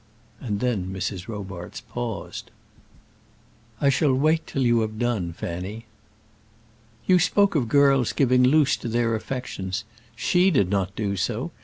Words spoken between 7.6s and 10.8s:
girls giving loose to their affections. She did